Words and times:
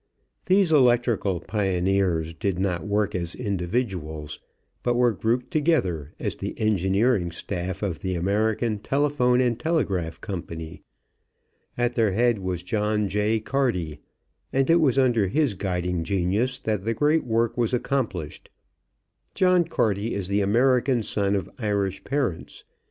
These 0.47 0.71
electrical 0.71 1.39
pioneers 1.41 2.33
did 2.33 2.57
not 2.57 2.87
work 2.87 3.13
as 3.13 3.35
individuals, 3.35 4.39
but 4.81 4.95
were 4.95 5.11
grouped 5.11 5.51
together 5.51 6.15
as 6.19 6.35
the 6.37 6.59
engineering 6.59 7.29
staff 7.31 7.83
of 7.83 7.99
the 7.99 8.15
American 8.15 8.79
Telephone 8.79 9.39
and 9.41 9.59
Telegraph 9.59 10.19
Company. 10.19 10.81
At 11.77 11.93
their 11.93 12.13
head 12.13 12.39
was 12.39 12.63
John 12.63 13.09
J. 13.09 13.41
Carty, 13.41 13.99
and 14.51 14.71
it 14.71 14.81
was 14.81 14.97
under 14.97 15.27
his 15.27 15.53
guiding 15.53 16.03
genius 16.03 16.57
that 16.57 16.83
the 16.83 16.95
great 16.95 17.23
work 17.23 17.55
was 17.55 17.71
accomplished. 17.71 18.49
John 19.35 19.65
Carty 19.65 20.15
is 20.15 20.29
the 20.29 20.41
American 20.41 21.03
son 21.03 21.35
of 21.35 21.47
Irish 21.59 22.03
parents. 22.03 22.63